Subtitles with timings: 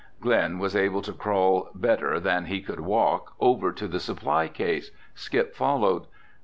[0.19, 4.89] Glen was able to crawl better than he could walk over to the supply case.
[5.13, 6.07] Skip followed.